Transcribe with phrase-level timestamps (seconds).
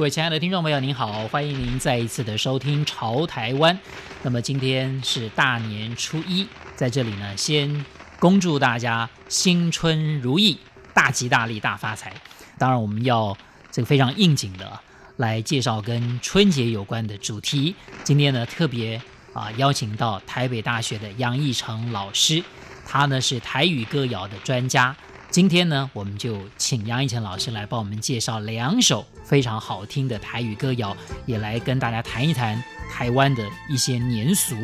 [0.00, 3.76] 各位亲爱的听众朋友，您好，欢迎您再一次的收听《潮台湾》。
[4.22, 7.84] 那么今天是大年初一，在这里呢，先
[8.18, 10.56] 恭祝大家新春如意，
[10.94, 12.14] 大吉大利，大发财。
[12.56, 13.36] 当然，我们要
[13.70, 14.80] 这个非常应景的
[15.18, 17.74] 来介绍跟春节有关的主题。
[18.02, 18.98] 今天呢，特别
[19.34, 22.42] 啊邀请到台北大学的杨义成老师，
[22.86, 24.96] 他呢是台语歌谣的专家。
[25.30, 34.56] 今天呢，我们就请杨一成老师来帮我们介绍两首非常好听的台语歌谣，也来跟大家谈一谈台湾的一些年俗。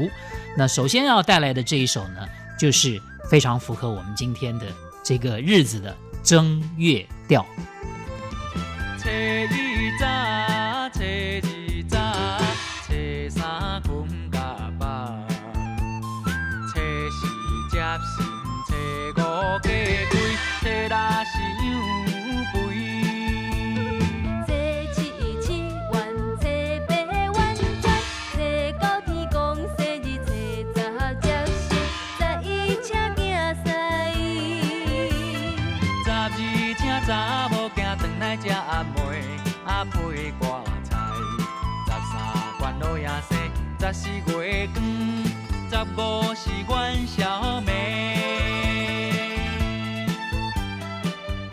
[0.58, 2.27] 那首先要带来的这一首呢，
[2.58, 3.00] 就是
[3.31, 4.67] 非常符合我们今天的
[5.05, 7.47] 这个日子的正月调。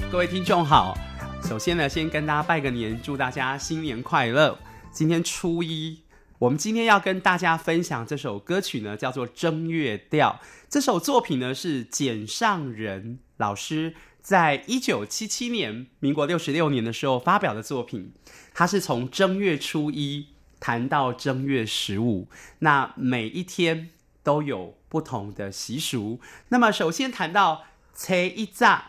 [0.10, 0.98] 各位听众好，
[1.44, 4.58] 首先呢，先跟大家拜个年，祝大家新年快乐。
[4.90, 6.00] 今天初一，
[6.40, 10.40] 我们今天要跟大家分享这首歌曲呢，叫做《正月调》。
[10.70, 13.94] 这首作品呢，是简上仁老师
[14.24, 18.14] 在一九七七年，民国六十六年的时候发表的作品。
[18.54, 20.30] 它是从正月初一
[20.62, 22.30] 谈到正月十五，
[22.60, 23.90] 那每一天
[24.24, 26.22] 都有不同的习俗。
[26.48, 28.86] 那么，首先谈到初一早。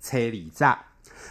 [0.00, 0.84] 初二早，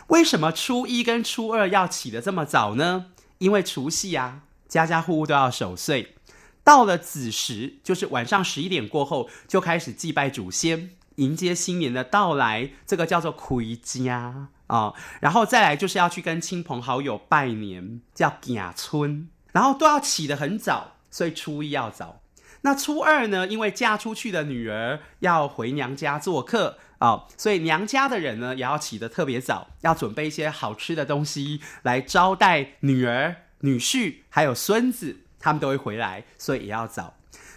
[0.07, 3.11] 为什么初一跟初二要起得这么早呢？
[3.37, 6.15] 因为除夕啊，家家户户都要守岁。
[6.61, 12.71] 到了子时，就是晚上十一点过后，就开始祭拜祖先，迎接新年的到来。
[12.85, 14.93] 这个叫做回家啊。
[15.19, 19.29] 然后再来就是要去跟亲朋好友拜年，叫行春。
[19.51, 22.21] 然后都要起得很早，所以初一要早。
[22.61, 23.47] 那初二呢？
[23.47, 37.13] 因为嫁出去的女儿要回娘家做客啊、所以娘家的人呢也要起得特别早，要准备一些好吃的东西来招待女儿、女婿还有孙子，他们都会回来，所以也要早。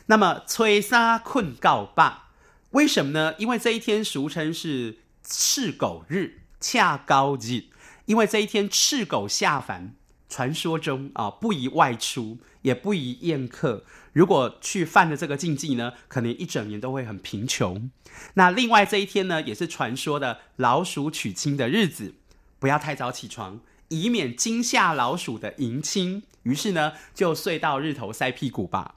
[0.06, 2.24] 那么初三困到饱，
[2.70, 3.34] 为什么呢？
[3.38, 7.64] 因为这一天俗称是赤狗日、恰高日，
[8.06, 9.94] 因为这一天赤狗下凡。
[10.30, 13.86] 传说中啊，不宜外出，也不宜宴客。
[14.12, 17.90] 如果去犯了这个禁忌呢，可能一整年都会很贫穷。
[18.34, 22.12] 那另外这一天呢，也是传说的老鼠娶亲的日子，
[22.58, 26.22] 不要太早起床，以免惊吓老鼠的迎亲。
[26.42, 28.96] 于是呢，就睡到日头晒屁股吧。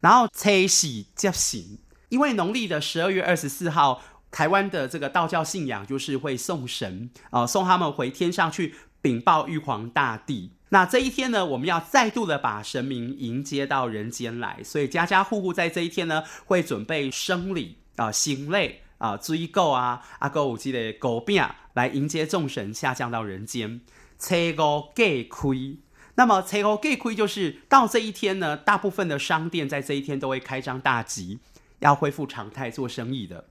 [0.00, 1.78] 然后初四接神，
[2.12, 10.52] 因为农历的十二月二十四号，台湾的这个道教信仰就是会送神啊，送他们回天上去禀报玉皇大帝。
[10.68, 23.80] 那这一天呢，我们要再度的把神明迎接到人间来，所以家家户户在这一天呢，会准备生礼啊、行类啊、追够啊、阿哥五鸡的狗饼来迎接众神下降到人间。
[24.18, 25.78] 初五隔开，
[26.16, 31.38] 那么初五隔开就是到这一天呢，大部分的商店在这一天都会开张大吉，
[31.82, 33.50] 要恢复常态做生意的。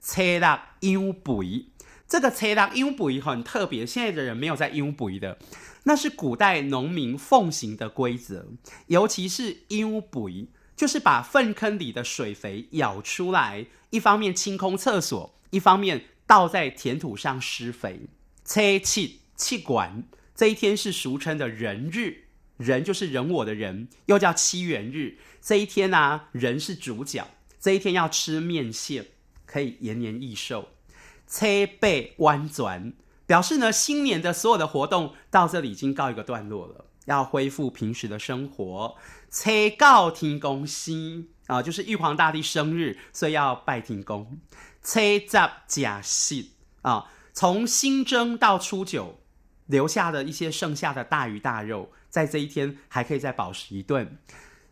[0.00, 1.66] 初六养肥，
[2.08, 5.38] 这个初六养肥很特别，现在的人没有在养肥的。
[5.84, 8.46] 那是古代农民奉行的规则，
[8.86, 18.00] 尤其是养肥，就是把粪坑里的水肥舀出来，一方面清空厕所，一方面倒在田土上施肥。
[18.44, 20.04] 初七气管
[20.34, 22.24] 这一天是俗称的人日，
[22.56, 25.18] 人就是人我的人，又叫七元日。
[25.40, 27.26] 这一天呢、啊，人是主角，
[27.62, 29.06] 这一天要吃面线，
[29.46, 30.68] 可以延年益寿。
[31.26, 31.46] 车
[31.80, 32.92] 背弯转。
[33.24, 38.96] 表示呢，新年的所有的活动到这里已经告一个段落了，要恢复平时的生活。
[39.30, 44.38] 车告天公生啊，就是玉皇大帝生日，所以要拜天公。
[44.82, 49.20] 初十假夕啊，从新正到初九，
[49.66, 54.18] 留下的一些剩下的大鱼大肉，在这一天还可以再饱食一顿。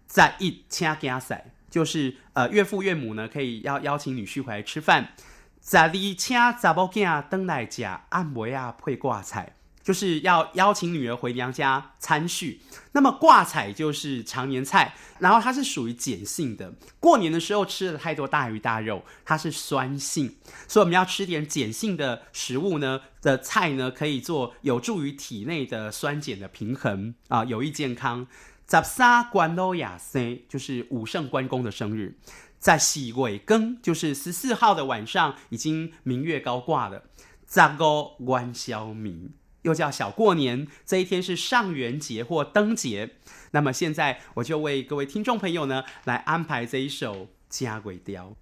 [0.06, 5.14] 再一请仔赛，就是呃岳父岳母呢可以邀邀请女婿回来吃饭。
[5.60, 9.56] 再二请查某囝登来吃按摩呀配挂彩。
[9.82, 12.60] 就是要邀请女儿回娘家参叙，
[12.92, 16.74] 那么挂彩就是常年菜，然后它是属于碱性的。
[17.00, 20.36] 过年的时候吃了太多大鱼大肉，它是酸性，
[20.68, 28.26] 所以我们要吃点碱性的食物呢的菜呢，可以做有助于体内的酸碱的平衡啊，有益健康。
[28.70, 32.18] 十三关老爷生就是武圣关公的生日，
[32.58, 37.02] 在喜尾更就是十四号的晚上已经明月高挂了。
[37.48, 39.34] 十五元宵明。
[39.62, 43.16] 又叫小过年，这一天是上元节或灯节。
[43.50, 48.34] 那么现在我就为各位听众朋友呢来安排这一首家鬼调。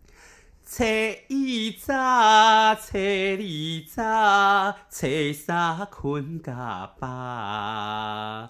[0.64, 0.84] 初
[1.26, 8.48] 一早，初二早，初三困甲饱，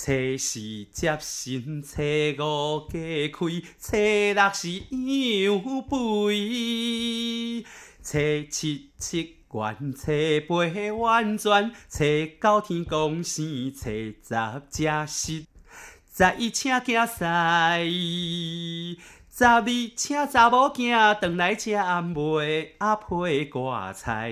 [0.00, 0.60] 初四
[0.92, 2.00] 接神，初
[2.38, 2.96] 五加
[3.32, 3.38] 开，
[3.80, 3.96] 初
[4.32, 5.60] 六是羊
[5.90, 7.64] 肥，
[8.00, 9.34] 初七七。
[9.50, 10.12] 愿初
[10.46, 10.52] 八
[10.92, 12.04] 完全，初
[12.40, 14.14] 九天公生，初十
[14.70, 15.46] 正实，
[16.14, 18.98] 十一请囝婿，
[19.34, 19.64] 十二
[19.96, 24.30] 请查某囝转来吃暗糜啊配挂菜，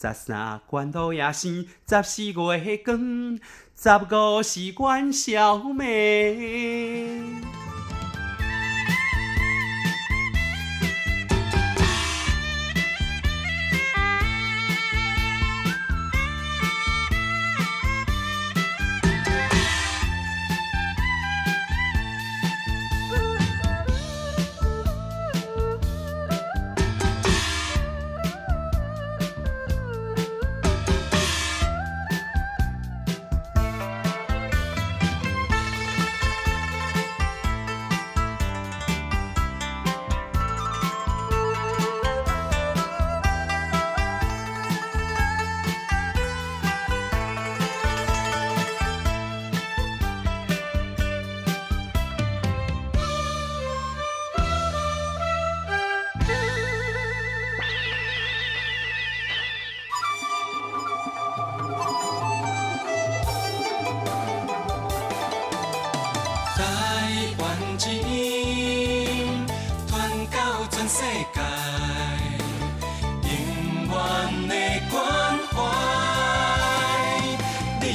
[0.00, 3.38] 十三关老爷生，十四月光，
[3.80, 4.72] 十五是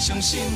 [0.09, 0.53] 元宵暝。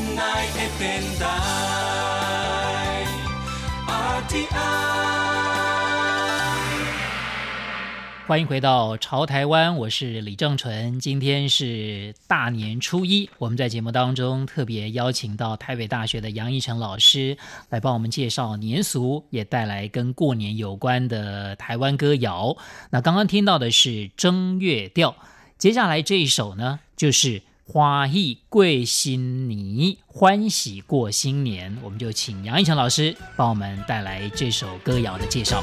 [8.27, 10.99] 欢迎回到潮台湾，我是李正纯。
[10.99, 17.37] 今天是大年初一，我们在节目当中特别邀请到台北大学的杨义成老师
[17.69, 22.57] 来帮我们介绍年俗，也带来跟过年有关的台湾歌谣。
[22.89, 25.15] 那刚刚听到的是正月调，
[25.57, 31.77] 接下来这一首呢，就是欢喜过新年，欢喜过新年。
[31.83, 35.61] 我们就请杨一成老师帮我们带来这首歌谣的介绍。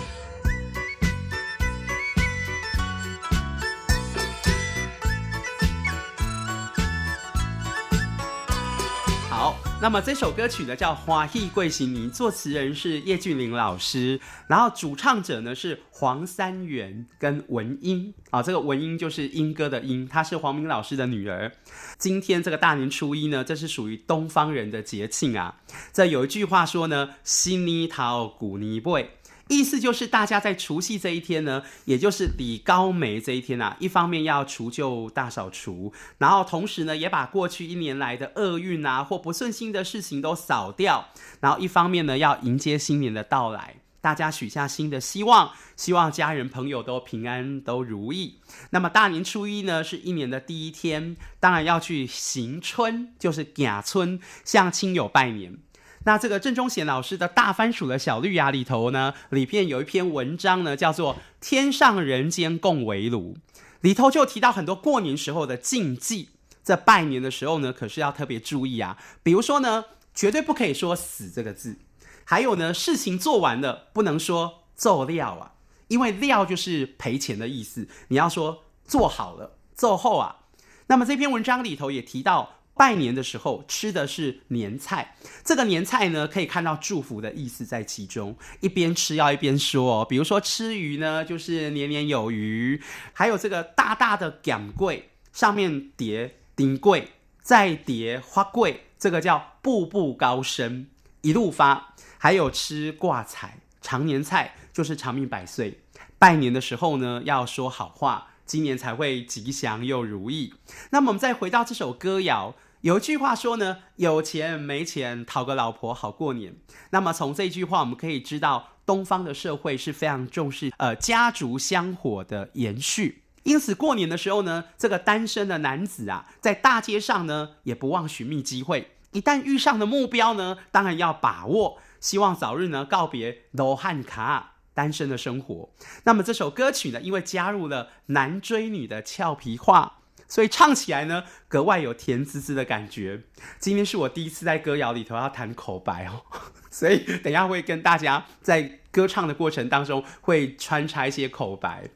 [9.84, 21.53] 那么这首歌曲呢叫《华裔贵新尼》，作词人是叶俊麟老师，然后主唱者呢是黄三元跟文英啊，这个文英就是英歌的英，她是黄明老师的女儿。
[21.98, 25.55] 今天这个大年初一呢，这是属于东方人的节庆啊。
[25.93, 29.10] 这有一句话说呢，新年头旧年尾。
[29.48, 41.10] 意思就是，大家在除夕这一天呢，也就是李高梅这一天啊，一方面要除旧大扫除，然后同时呢，也把过去一年来的厄运啊或不顺心的事情都扫掉，
[41.41, 48.41] 然后一方面呢，要迎接新年的到来，大家许下新的希望，希望家人朋友都平安都如意。
[48.70, 55.58] 那么大年初一呢，是一年的第一天，当然要去行春，就是行春，向亲友拜年。
[56.05, 63.34] 那这个郑中贤老师的大番薯的小绿芽里头呢，里边有一篇文章呢，叫做《天上人间共围炉》，
[63.81, 66.29] 里头就提到很多过年时候的禁忌。
[66.63, 68.99] 在拜年的时候呢，可是要特别注意啊。
[69.23, 69.84] 比如说呢，
[70.15, 71.79] 绝对不可以说“死”这个字，
[72.25, 75.53] 还有呢，事情做完了不能说“做料啊”，
[75.89, 77.89] 因为“料”就是赔钱的意思。
[78.08, 80.41] 你要说“做好了”，“做后啊”。
[80.89, 82.56] 那么这篇文章里头也提到。
[82.76, 88.36] 拜年的时候吃的是年菜，这个年菜呢，可以看到祝福的意思在其中。
[88.60, 92.81] 一边吃要一边说哦，比如说吃鱼呢，就是年年有余；
[93.12, 100.86] 还有这个大大的讲柜上面叠丁柜再叠花粿，这个叫步步高升，
[101.20, 101.94] 一路发。
[102.19, 105.81] 还有吃挂彩长年菜，就是长命百岁。
[106.19, 110.54] 拜年的时候呢，要说好话，今年才会吉祥又如意。
[110.90, 112.54] 那么我们再回到这首歌谣，
[112.84, 116.55] 有一句话说呢，有钱没钱讨个老婆好过年。
[116.91, 123.22] 那么从这句话我们可以知道，东方的社会是非常重视呃家族香火的延续。
[123.44, 128.91] 因此过年的时候呢，这个单身的男子啊，在大街上呢也不忘寻觅机会。
[129.12, 131.79] 一旦遇上的目标呢，当然要把握。
[132.00, 135.70] 希望早日呢告别罗汉卡单身的生活。
[136.03, 140.00] 那么这首歌曲呢，因为加入了男追女的俏皮话，
[140.34, 143.22] 所以唱起来呢格外有甜滋滋的感觉。
[143.60, 146.22] 今天是我第一次在歌谣里头要谈口白哦，
[146.72, 151.88] 所以等下会跟大家在歌唱的过程当中会穿插一些口白。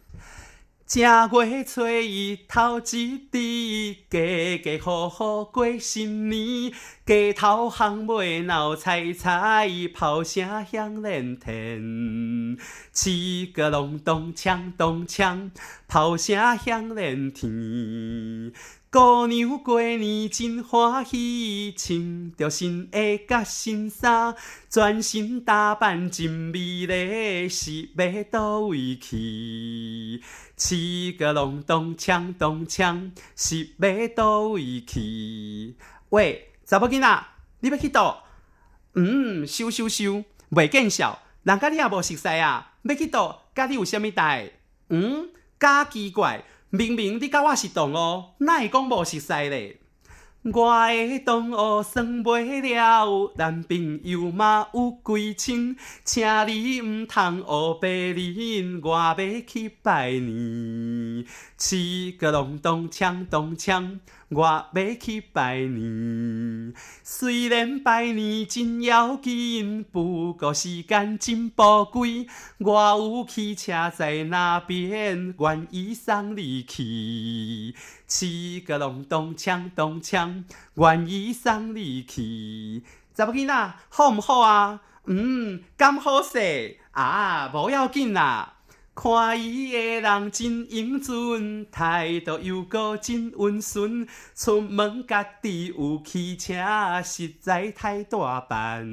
[0.88, 1.02] 正
[1.46, 6.72] 月初一头一日，家家户户过新年，
[7.04, 12.56] 街头巷尾闹猜猜，炮声响连天，
[12.90, 15.50] 七个隆咚锵咚锵，
[15.86, 18.50] 炮声响连天。
[18.90, 24.34] 姑娘过年真欢喜，穿着新鞋甲新衫，
[24.70, 30.22] 全身打扮真美丽，是要倒位去？
[30.56, 35.76] 七个隆咚锵咚锵，是要倒位去？
[36.08, 37.24] 喂，查某囡仔，
[37.60, 38.24] 你要去倒？
[38.94, 43.50] 嗯，羞羞羞，袂见笑，人家你也无熟悉啊，要去倒？
[43.54, 44.50] 家里有虾米代？
[44.88, 45.28] 嗯，
[45.60, 46.42] 假奇怪。
[46.70, 49.78] 明明你甲我是同学，哪会讲无熟识咧？
[50.42, 59.14] 我的同学算袂了，男朋友嘛有几千，请你毋通乌白脸，我要
[59.46, 61.24] 去拜年。
[61.56, 64.00] 七个隆咚锵咚锵。
[64.30, 72.26] 我要去拜年，虽然拜年真要紧，不过时间真宝贵。
[72.58, 77.74] 我有汽车在那边，愿意送你去。
[78.06, 80.44] 七个隆咚锵咚锵，
[80.74, 82.82] 愿意送你去。
[83.14, 84.80] 查某囡仔好唔好啊？
[85.06, 88.57] 嗯，咁好势啊，无要紧啦。
[89.00, 96.54] 看伊的人真英俊，态度又阁真温顺，出门家己有汽车，
[97.04, 98.84] 实在太大办。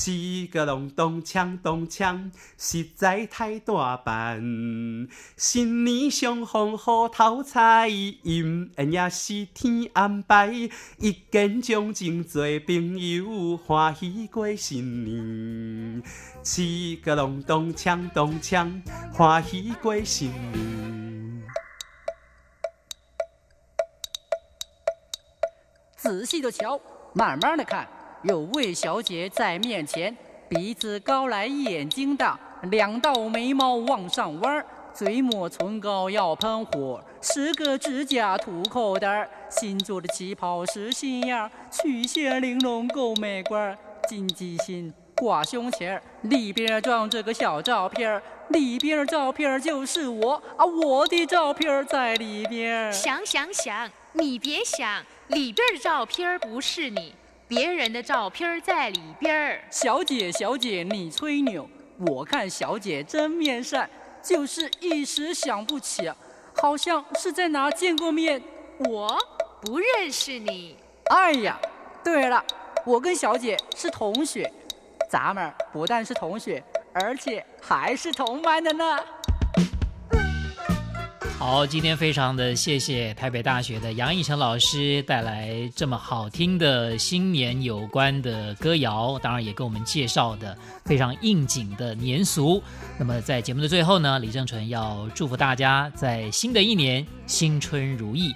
[0.00, 4.40] 七个隆咚锵咚锵，实在太大办。
[5.36, 10.52] 新年上丰好头彩，姻缘也是天安排，
[10.98, 16.00] 一见钟情做朋友，欢喜过新年。
[16.44, 18.80] 七个隆咚锵咚锵。
[19.12, 21.42] 欢喜过新年，
[25.96, 26.80] 仔细的瞧，
[27.14, 27.88] 慢慢的看，
[28.22, 30.16] 有位小姐在面前，
[30.48, 44.92] 鼻子高来眼睛大，两道眉毛往上弯，嘴抹唇膏要喷火，十个指甲涂口袋儿，新做的旗袍是新样，曲线玲珑够美观，金鸡心。
[45.14, 52.92] 挂胸前儿里边装着个小照片儿里边照片就是我啊，我的照片在里边。
[52.92, 57.12] 想想想，你别想，里边的照片不是你，
[57.48, 59.64] 别人的照片在里边儿。
[59.70, 61.68] 小姐，小姐，你吹牛，
[62.06, 63.88] 我看小姐真面善，
[64.22, 66.12] 就是一时想不起，
[66.54, 68.42] 好像是在哪见过面。
[68.80, 69.18] 我
[69.62, 70.76] 不认识你。
[71.06, 71.58] 哎呀，
[72.04, 72.44] 对了，
[72.84, 74.52] 我跟小姐是同学。
[75.08, 76.62] 咱们不但是同学，
[76.92, 79.02] 而且还是同班的呢。
[81.38, 92.60] 好，今天非常的谢谢台北大学的杨义成老师带来这么好听的新年有关的歌谣，当然也跟我们介绍的非常应景的年俗。
[92.98, 98.34] 那么在节目的最后呢，李正淳要祝福大家在新的一年新春如意，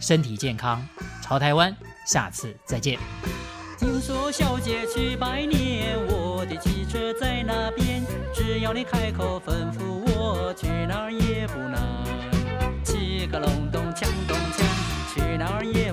[0.00, 0.82] 身体健康，
[1.20, 1.76] 潮台湾，
[2.06, 2.98] 下次再见。
[3.78, 8.02] 听说小姐去拜年，我的汽车在那边，
[8.34, 11.78] 只要你开口吩咐我，去哪儿也不难。
[13.30, 14.64] 个隆咚锵咚锵，
[15.14, 15.87] 去哪儿也。